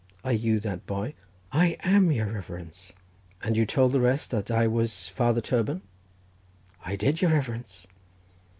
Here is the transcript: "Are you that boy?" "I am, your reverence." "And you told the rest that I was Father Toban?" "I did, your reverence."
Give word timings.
"Are 0.23 0.33
you 0.33 0.59
that 0.61 0.87
boy?" 0.87 1.13
"I 1.51 1.77
am, 1.83 2.11
your 2.11 2.25
reverence." 2.25 2.91
"And 3.43 3.55
you 3.55 3.67
told 3.67 3.91
the 3.91 3.99
rest 3.99 4.31
that 4.31 4.49
I 4.49 4.65
was 4.65 5.07
Father 5.09 5.41
Toban?" 5.41 5.83
"I 6.83 6.95
did, 6.95 7.21
your 7.21 7.29
reverence." 7.29 7.85